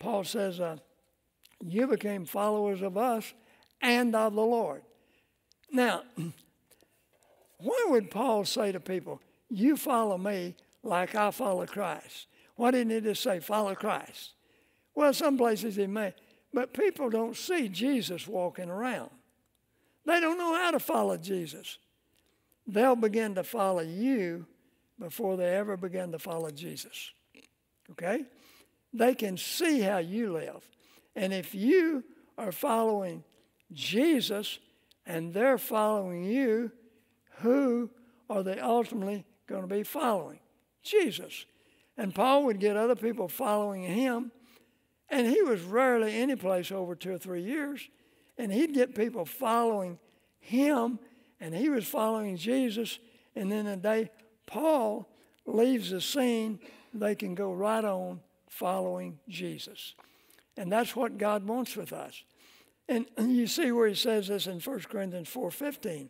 [0.00, 0.76] Paul says, uh,
[1.64, 3.32] You became followers of us
[3.80, 4.82] and of the Lord.
[5.70, 6.02] Now,
[7.62, 12.26] why would Paul say to people, You follow me like I follow Christ?
[12.56, 14.34] Why didn't he just say, Follow Christ?
[14.94, 16.14] Well, some places he may,
[16.52, 19.10] but people don't see Jesus walking around.
[20.04, 21.78] They don't know how to follow Jesus.
[22.66, 24.46] They'll begin to follow you
[24.98, 27.12] before they ever begin to follow Jesus.
[27.90, 28.24] Okay?
[28.92, 30.68] They can see how you live.
[31.16, 32.04] And if you
[32.36, 33.24] are following
[33.72, 34.58] Jesus
[35.06, 36.70] and they're following you,
[37.42, 37.90] who
[38.28, 40.40] are they ultimately going to be following?
[40.82, 41.46] Jesus.
[41.96, 44.32] And Paul would get other people following him,
[45.08, 47.88] and he was rarely any place over two or three years.
[48.38, 49.98] And he'd get people following
[50.40, 50.98] him,
[51.38, 52.98] and he was following Jesus.
[53.36, 54.10] And then the day
[54.46, 55.08] Paul
[55.46, 56.58] leaves the scene,
[56.94, 59.94] they can go right on following Jesus.
[60.56, 62.22] And that's what God wants with us.
[62.88, 66.08] And you see where he says this in 1 Corinthians 4:15.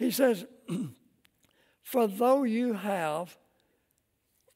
[0.00, 0.46] He says,
[1.82, 3.36] For though you have,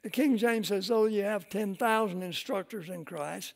[0.02, 3.52] the King James says, though you have 10,000 instructors in Christ,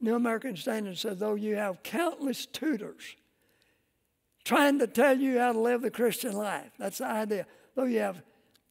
[0.00, 3.16] New American Standard says, though you have countless tutors
[4.44, 6.70] trying to tell you how to live the Christian life.
[6.78, 7.46] That's the idea.
[7.74, 8.22] Though you have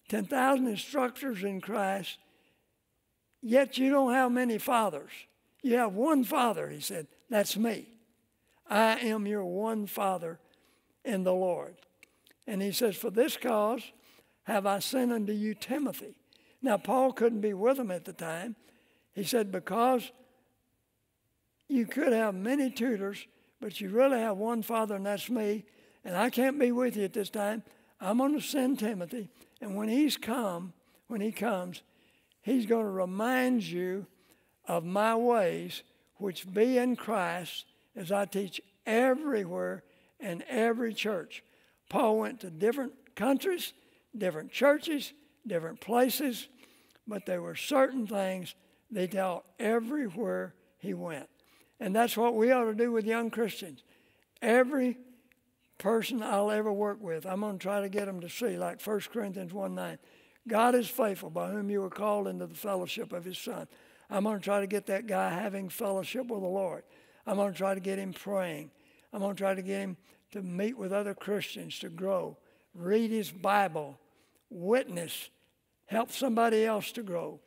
[0.08, 2.20] 10,000 instructors in Christ,
[3.42, 5.12] yet you don't have many fathers.
[5.62, 7.08] You have one father, he said.
[7.30, 7.90] That's me.
[8.70, 10.40] I am your one father
[11.04, 11.76] in the Lord.
[12.52, 13.82] And he says, For this cause
[14.44, 16.16] have I sent unto you Timothy.
[16.62, 18.58] Now, Paul couldn't be with him at the time.
[19.14, 20.12] He said, Because
[21.70, 23.26] you could have many tutors,
[23.62, 25.64] but you really have one father, and that's me.
[26.04, 27.64] And I can't be with you at this time.
[28.02, 29.30] I'm going to send Timothy.
[29.62, 30.74] And when he's come,
[31.08, 31.84] when he comes,
[32.42, 34.08] he's going to remind you
[34.68, 35.84] of my ways,
[36.18, 37.64] which be in Christ,
[37.96, 39.86] as I teach everywhere
[40.20, 41.46] in every church.
[41.92, 43.74] Paul went to different countries,
[44.18, 45.12] different churches,
[45.46, 46.48] different places,
[47.06, 48.56] but there were certain things
[48.90, 51.28] they taught everywhere he went.
[51.82, 53.84] And that's what we ought to do with young Christians.
[54.42, 55.00] Every
[55.80, 58.82] person I'll ever work with, I'm going to try to get them to see, like
[58.82, 59.98] 1 Corinthians 1 9.
[60.48, 63.68] God is faithful by whom you were called into the fellowship of his Son.
[64.10, 66.84] I'm going to try to get that guy having fellowship with the Lord.
[67.28, 68.72] I'm going to try to get him praying.
[69.12, 69.98] I'm going to try to get him
[70.32, 72.38] to meet with other Christians, to grow,
[72.74, 73.98] read his Bible,
[74.50, 75.30] witness,
[75.86, 77.40] help somebody else to grow.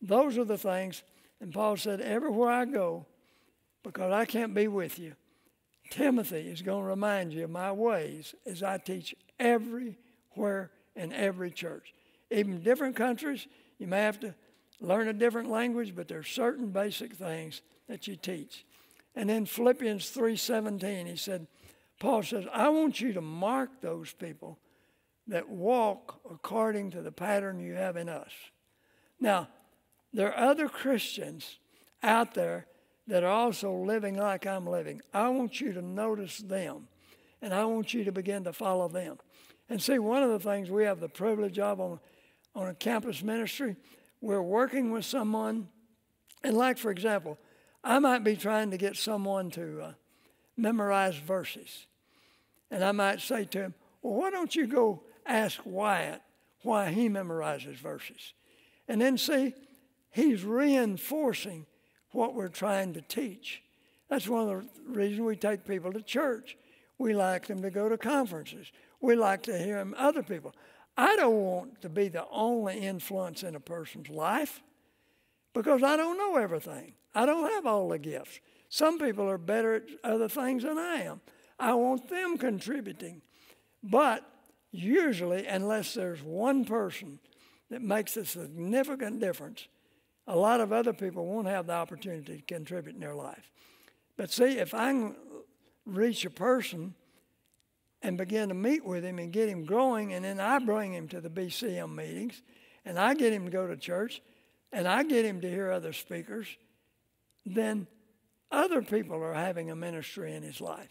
[0.00, 1.02] Those are the things.
[1.40, 3.06] And Paul said, Everywhere I go,
[3.82, 5.14] because I can't be with you,
[5.90, 11.50] Timothy is going to remind you of my ways as I teach everywhere in every
[11.50, 11.92] church.
[12.30, 13.46] Even different countries,
[13.78, 14.34] you may have to
[14.80, 18.64] learn a different language, but there are certain basic things that you teach.
[19.14, 21.46] And in Philippians 3:17, he said,
[22.02, 24.58] Paul says, I want you to mark those people
[25.28, 28.32] that walk according to the pattern you have in us.
[29.20, 29.46] Now,
[30.12, 31.60] there are other Christians
[32.02, 32.66] out there
[33.06, 35.00] that are also living like I'm living.
[35.14, 36.88] I want you to notice them,
[37.40, 39.18] and I want you to begin to follow them.
[39.68, 42.00] And see, one of the things we have the privilege of on,
[42.52, 43.76] on a campus ministry,
[44.20, 45.68] we're working with someone,
[46.42, 47.38] and like, for example,
[47.84, 49.92] I might be trying to get someone to uh,
[50.56, 51.86] memorize verses.
[52.72, 56.22] And I might say to him, Well, why don't you go ask Wyatt
[56.62, 58.32] why he memorizes verses?
[58.88, 59.54] And then see,
[60.10, 61.66] he's reinforcing
[62.12, 63.62] what we're trying to teach.
[64.08, 66.56] That's one of the reasons we take people to church.
[66.98, 68.72] We like them to go to conferences.
[69.00, 70.54] We like to hear them, other people.
[70.96, 74.62] I don't want to be the only influence in a person's life
[75.52, 76.94] because I don't know everything.
[77.14, 78.40] I don't have all the gifts.
[78.70, 81.20] Some people are better at other things than I am.
[81.62, 83.22] I want them contributing.
[83.84, 84.28] But
[84.72, 87.20] usually, unless there's one person
[87.70, 89.68] that makes a significant difference,
[90.26, 93.48] a lot of other people won't have the opportunity to contribute in their life.
[94.16, 95.14] But see, if I can
[95.86, 96.94] reach a person
[98.02, 101.06] and begin to meet with him and get him growing, and then I bring him
[101.08, 102.42] to the BCM meetings,
[102.84, 104.20] and I get him to go to church,
[104.72, 106.48] and I get him to hear other speakers,
[107.46, 107.86] then
[108.50, 110.90] other people are having a ministry in his life.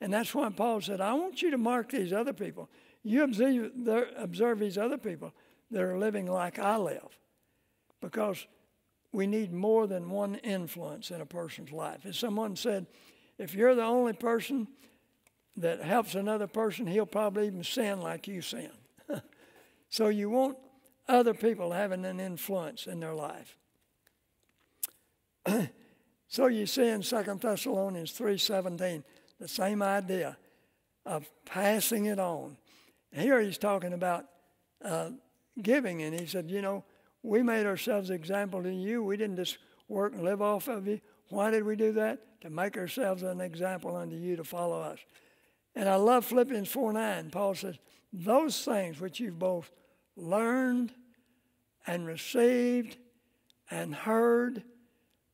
[0.00, 2.68] And that's why Paul said, I want you to mark these other people.
[3.02, 3.72] You observe,
[4.16, 5.32] observe these other people
[5.70, 7.18] that are living like I live.
[8.00, 8.46] Because
[9.12, 12.06] we need more than one influence in a person's life.
[12.06, 12.86] As someone said,
[13.38, 14.68] if you're the only person
[15.56, 18.70] that helps another person, he'll probably even sin like you sin.
[19.90, 20.56] so you want
[21.08, 23.56] other people having an influence in their life.
[26.28, 29.02] so you see in 2 Thessalonians 3:17
[29.40, 30.36] the same idea
[31.06, 32.56] of passing it on.
[33.10, 34.26] Here he's talking about
[34.84, 35.10] uh,
[35.60, 36.84] giving, and he said, you know,
[37.22, 39.02] we made ourselves an example to you.
[39.02, 41.00] We didn't just work and live off of you.
[41.30, 42.40] Why did we do that?
[42.42, 44.98] To make ourselves an example unto you to follow us.
[45.74, 47.30] And I love Philippians 4 9.
[47.30, 47.76] Paul says,
[48.12, 49.70] Those things which you've both
[50.16, 50.92] learned
[51.86, 52.96] and received
[53.70, 54.62] and heard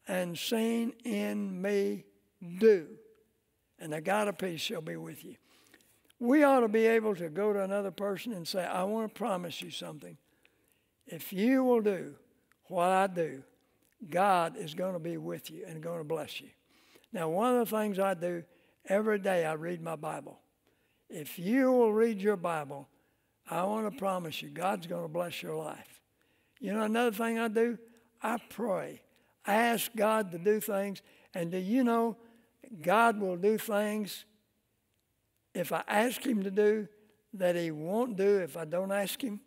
[0.09, 2.05] and seen in me
[2.59, 2.87] do.
[3.79, 5.37] And the God of peace shall be with you.
[6.19, 9.19] We ought to be able to go to another person and say, I want to
[9.19, 10.17] promise you something.
[11.07, 12.15] If you will do
[12.69, 13.43] what I do,
[14.09, 16.49] God is going to be with you and going to bless you.
[17.12, 18.45] Now, one of the things I do
[18.89, 20.39] every day, I read my Bible.
[21.09, 22.89] If you will read your Bible,
[23.49, 26.01] I want to promise you, God's going to bless your life.
[26.59, 27.79] You know, another thing I do,
[28.23, 29.03] I pray.
[29.47, 32.17] I ask God to do things, and do you know,
[32.83, 34.24] God will do things
[35.55, 36.88] if I ask Him to do
[37.35, 39.40] that He won't do if I don't ask Him.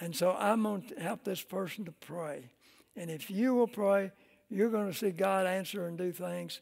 [0.00, 2.50] And so I'm going to help this person to pray.
[2.96, 4.12] And if you will pray,
[4.48, 6.60] you're going to see God answer and do things.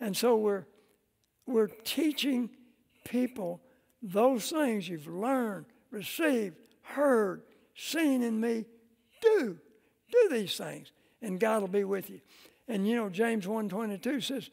[0.00, 0.64] And so we're,
[1.46, 2.50] we're teaching
[3.04, 3.60] people
[4.02, 7.42] those things you've learned, received, heard,
[7.74, 8.64] seen in me.
[9.20, 9.58] Do.
[10.10, 10.92] Do these things.
[11.20, 12.20] And God will be with you.
[12.70, 14.48] And you know, James 1.22 says,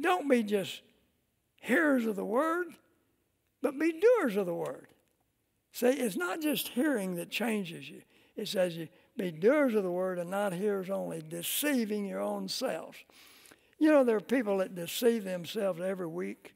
[0.00, 0.82] don't be just
[1.60, 2.66] hearers of the word,
[3.62, 4.88] but be doers of the word.
[5.70, 8.02] See, it's not just hearing that changes you.
[8.36, 12.48] It says you be doers of the word and not hearers only, deceiving your own
[12.48, 12.98] selves.
[13.78, 16.54] You know, there are people that deceive themselves every week.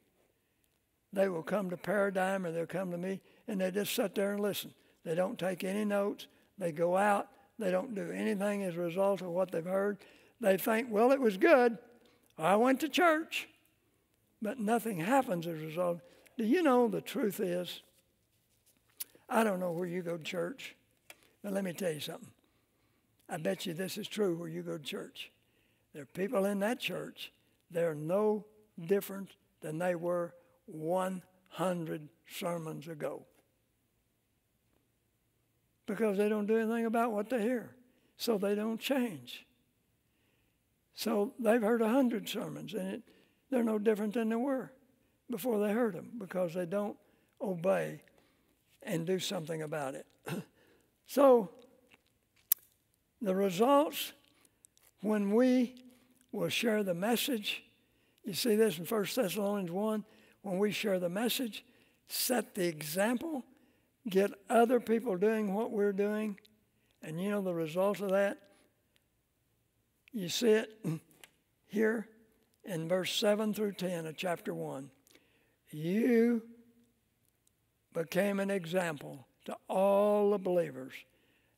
[1.13, 4.33] They will come to Paradigm or they'll come to me and they just sit there
[4.33, 4.75] and listen.
[5.05, 6.27] They don't take any notes.
[6.59, 7.29] They go out.
[7.57, 9.99] They don't do anything as a result of what they've heard.
[10.41, 11.79] They think, well, it was good.
[12.39, 13.49] I went to church.
[14.41, 16.01] But nothing happens as a result.
[16.37, 17.83] Do you know the truth is?
[19.29, 20.77] I don't know where you go to church,
[21.43, 22.31] but let me tell you something.
[23.29, 25.31] I bet you this is true where you go to church.
[25.93, 27.33] There are people in that church,
[27.71, 28.47] they're no
[28.87, 30.33] different than they were
[30.67, 33.27] 100 sermons ago.
[35.87, 37.75] Because they don't do anything about what they hear.
[38.17, 39.47] So they don't change.
[40.99, 43.03] So they've heard a 100 sermons, and it,
[43.53, 44.73] they're no different than they were
[45.31, 46.97] before they heard them because they don't
[47.41, 48.03] obey
[48.83, 50.07] and do something about it.
[51.07, 51.51] so,
[53.23, 54.13] the results
[55.01, 55.77] when we
[56.33, 57.63] will share the message,
[58.25, 60.05] you see this in 1 Thessalonians 1
[60.43, 61.65] when we share the message,
[62.09, 63.45] set the example,
[64.09, 66.37] get other people doing what we're doing,
[67.05, 68.48] and you know the result of that?
[70.19, 70.73] You see it
[71.69, 72.09] here
[72.65, 74.91] in verse 7 through 10 of chapter 1.
[75.71, 76.43] You
[77.95, 80.93] became an example to all the believers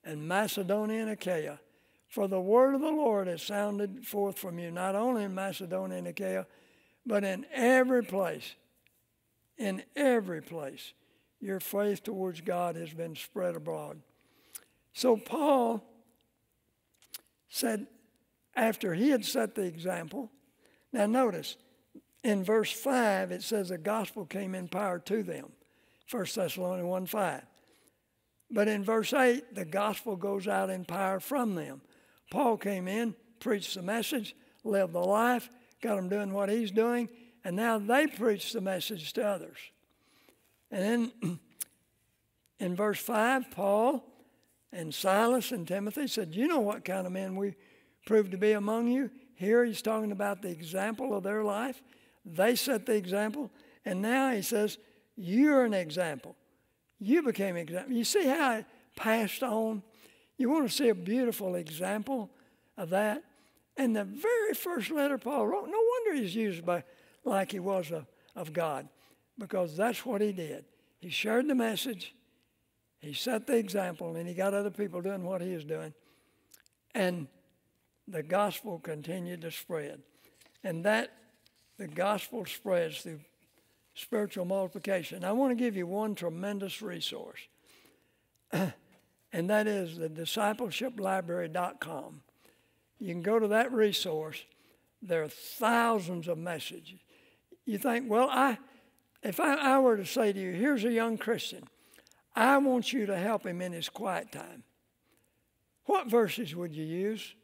[0.05, 1.59] in Macedonia and Achaia.
[2.07, 5.97] For the word of the Lord has sounded forth from you, not only in Macedonia
[5.97, 6.47] and Achaia,
[7.07, 8.57] but in every place.
[9.57, 10.93] In every place,
[11.41, 14.03] your faith towards God has been spread abroad.
[14.93, 15.83] So Paul
[17.49, 17.87] said,
[18.55, 20.31] after he had set the example,
[20.93, 21.57] now notice,
[22.23, 25.53] in verse 5, it says the gospel came in power to them.
[26.11, 27.43] 1 Thessalonians 1 5.
[28.51, 31.81] But in verse 8, the gospel goes out in power from them.
[32.31, 34.35] Paul came in, preached the message,
[34.65, 35.49] lived the life,
[35.81, 37.09] got them doing what he's doing,
[37.45, 39.59] and now they preach the message to others.
[40.71, 41.39] And then
[42.59, 44.05] in verse 5, Paul
[44.73, 47.55] and Silas and Timothy said, You know what kind of men we
[48.07, 49.11] proved to be among you?
[49.35, 51.83] Here he's talking about the example of their life.
[52.25, 53.51] They set the example.
[53.85, 54.79] And now he says,
[55.17, 56.37] You're an example.
[56.99, 57.93] You became an example.
[57.95, 59.83] You see how it passed on?
[60.37, 62.31] You want to see a beautiful example
[62.77, 63.23] of that?
[63.77, 66.85] And the very first letter Paul wrote, no wonder he's used by
[67.25, 68.89] like he was of, of God,
[69.39, 70.65] because that's what he did.
[70.99, 72.15] He shared the message,
[72.99, 75.95] he set the example, and he got other people doing what he was doing.
[76.95, 77.27] And
[78.11, 80.01] the gospel continued to spread.
[80.65, 81.13] And that,
[81.79, 83.21] the gospel spreads through
[83.95, 85.25] spiritual multiplication.
[85.25, 87.41] I want to give you one tremendous resource,
[88.53, 88.73] and
[89.33, 92.23] that is the discipleshiplibrary.com.
[92.99, 94.45] You can go to that resource.
[95.01, 96.99] There are thousands of messages.
[97.65, 98.59] You think, well, I,
[99.23, 101.65] if I, I were to say to you, here's a young Christian,
[102.35, 104.65] I want you to help him in his quiet time.
[105.87, 107.35] What verses would you use?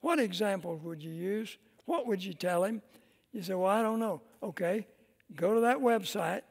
[0.00, 1.56] What examples would you use?
[1.84, 2.82] What would you tell him?
[3.32, 4.22] You say, Well, I don't know.
[4.42, 4.86] Okay,
[5.34, 6.42] go to that website,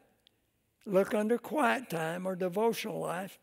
[0.86, 3.40] look under quiet time or devotional life,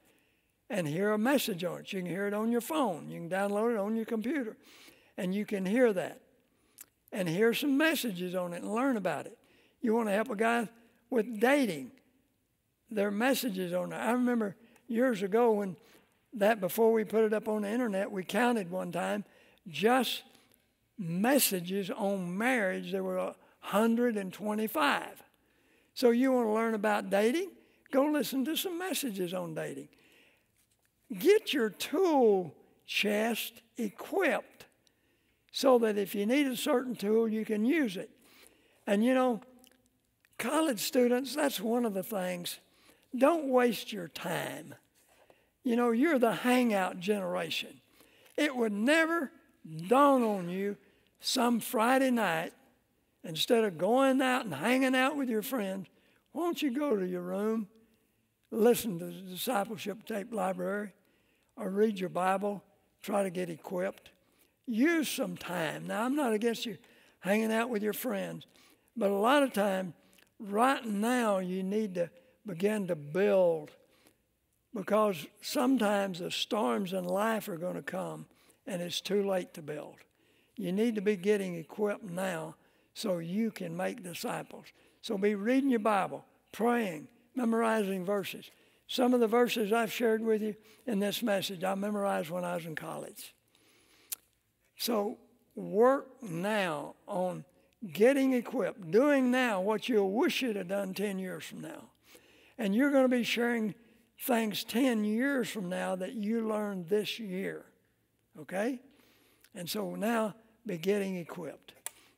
[0.70, 1.92] and hear a message on it.
[1.92, 4.56] You can hear it on your phone, you can download it on your computer,
[5.16, 6.20] and you can hear that.
[7.12, 9.38] And hear some messages on it and learn about it.
[9.80, 10.68] You want to help a guy
[11.08, 11.92] with dating,
[12.90, 14.00] there are messages on there.
[14.00, 14.56] I remember
[14.88, 15.76] years ago when
[16.34, 19.24] that, before we put it up on the internet, we counted one time
[19.68, 20.22] just
[20.98, 25.22] messages on marriage, there were 125.
[25.94, 27.50] So you want to learn about dating?
[27.90, 29.88] Go listen to some messages on dating.
[31.18, 32.54] Get your tool
[32.86, 34.66] chest equipped
[35.52, 38.10] so that if you need a certain tool, you can use it.
[38.86, 39.40] And you know,
[40.38, 42.58] college students, that's one of the things.
[43.16, 44.74] Don't waste your time.
[45.64, 47.80] You know, you're the hangout generation.
[48.36, 49.32] It would never
[49.88, 50.76] dawn on you
[51.20, 52.52] some Friday night,
[53.24, 55.88] instead of going out and hanging out with your friends,
[56.32, 57.68] why don't you go to your room,
[58.50, 60.92] listen to the discipleship tape library,
[61.56, 62.62] or read your Bible,
[63.02, 64.10] try to get equipped?
[64.66, 65.86] Use some time.
[65.86, 66.76] Now, I'm not against you
[67.20, 68.46] hanging out with your friends,
[68.96, 69.94] but a lot of time,
[70.38, 72.10] right now, you need to
[72.44, 73.70] begin to build
[74.74, 78.26] because sometimes the storms in life are going to come
[78.66, 79.96] and it's too late to build.
[80.56, 82.56] You need to be getting equipped now
[82.94, 84.66] so you can make disciples.
[85.02, 88.50] So be reading your Bible, praying, memorizing verses.
[88.88, 90.54] Some of the verses I've shared with you
[90.86, 93.34] in this message, I memorized when I was in college.
[94.78, 95.18] So
[95.54, 97.44] work now on
[97.92, 101.90] getting equipped, doing now what you'll wish you'd have done 10 years from now.
[102.58, 103.74] And you're going to be sharing
[104.18, 107.66] things 10 years from now that you learned this year.
[108.40, 108.80] Okay?
[109.54, 110.34] And so now
[110.66, 111.72] be getting equipped.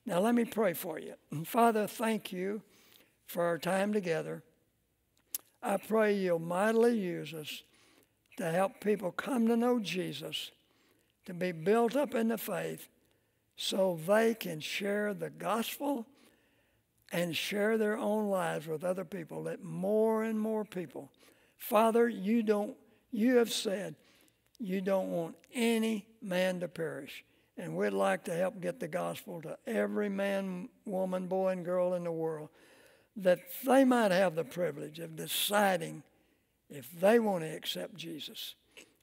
[0.07, 1.15] Now let me pray for you.
[1.45, 2.63] Father, thank you
[3.27, 4.43] for our time together.
[5.63, 7.63] I pray you'll mightily use us
[8.39, 10.51] to help people come to know Jesus,
[11.27, 12.89] to be built up in the faith,
[13.57, 16.07] so they can share the gospel
[17.11, 21.11] and share their own lives with other people, that more and more people.
[21.57, 22.77] Father, you don't
[23.11, 23.97] you have said
[24.59, 27.25] you don't want any man to perish.
[27.57, 31.95] And we'd like to help get the gospel to every man, woman, boy, and girl
[31.95, 32.51] in the world
[33.17, 36.05] that they might have the privilege of deciding
[36.71, 38.55] if they want to accept Jesus.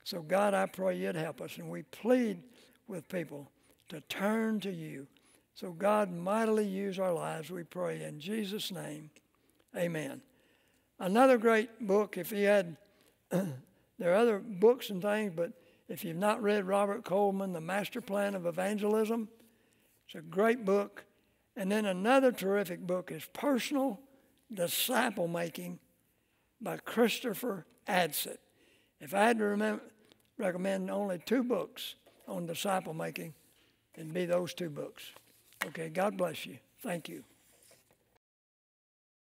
[0.06, 1.58] So, God, I pray you'd help us.
[1.58, 2.42] And we plead
[2.88, 3.52] with people
[3.90, 5.08] to turn to you.
[5.54, 8.02] So, God, mightily use our lives, we pray.
[8.04, 9.10] In Jesus' name,
[9.76, 10.22] amen.
[10.98, 12.78] Another great book, if you had
[13.98, 15.52] There are other books and things, but
[15.88, 19.30] if you've not read Robert Coleman, The Master Plan of Evangelism,
[20.08, 21.06] it's a great book.
[21.56, 24.00] And then another terrific book is Personal
[24.54, 25.80] Disciple Making
[26.62, 28.38] by Christopher Adsit.
[29.00, 29.84] If I had to remember,
[30.38, 31.96] recommend only two books
[32.28, 33.34] on disciple making,
[33.96, 35.12] it'd be those two books.
[35.68, 36.58] Okay, God bless you.
[36.82, 37.24] Thank you.